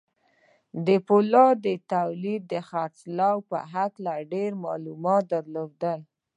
[0.85, 5.99] د پولادو د توليد او خرڅلاو په هکله ډېر معلومات درلودل.